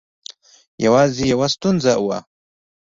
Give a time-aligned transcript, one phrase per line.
[0.85, 2.19] یوازې یوه ستونزه وه.